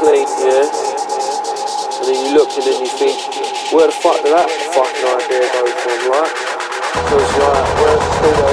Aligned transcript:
studio 0.00 0.24
yeah? 0.40 0.64
And 2.00 2.08
then 2.08 2.16
you 2.24 2.32
look 2.34 2.48
and 2.56 2.64
then 2.64 2.80
you 2.80 2.88
think, 2.88 3.20
where 3.72 3.86
the 3.86 3.92
fuck 3.92 4.16
did 4.24 4.32
that 4.32 4.48
fucking 4.72 5.04
idea 5.04 5.44
go 5.52 5.68
from, 5.68 5.98
right? 6.08 6.32
Because 6.96 7.32
like, 7.36 7.68
where's 7.80 8.00
the 8.00 8.49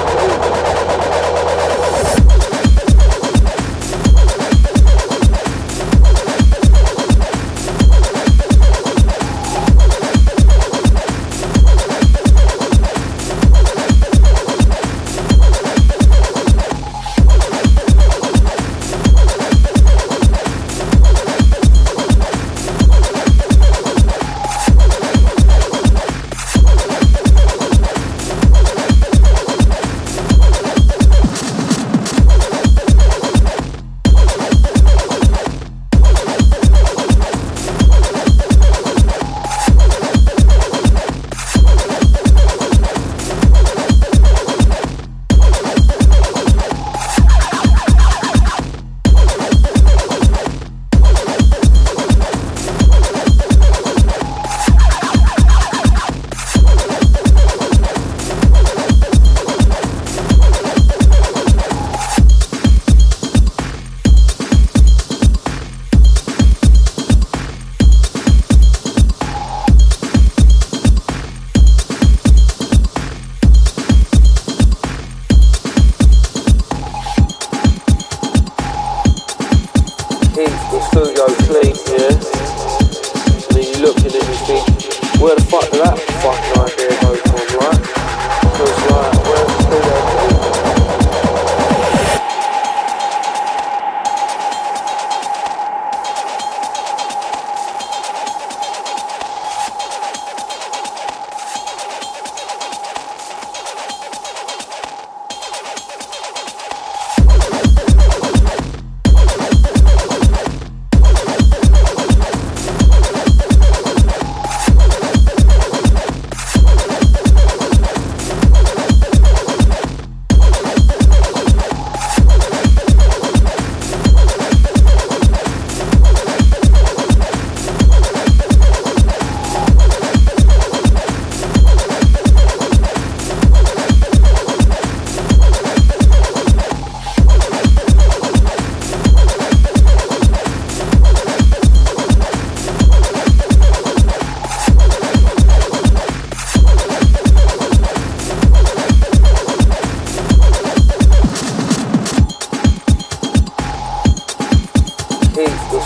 where 85.28 85.36
the 85.36 85.44
fuck 85.44 85.77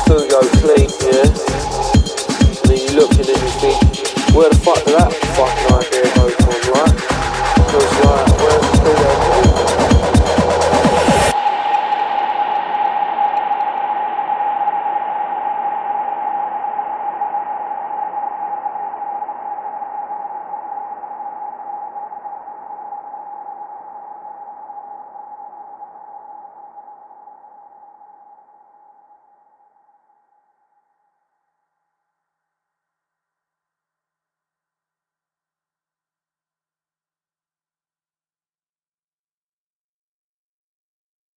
Fugo 0.06 0.40
Fleet, 0.60 0.90
yeah. 1.02 1.51